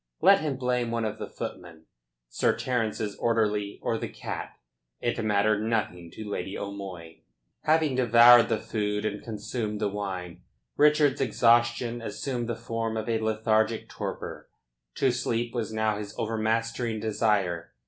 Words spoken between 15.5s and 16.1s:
was now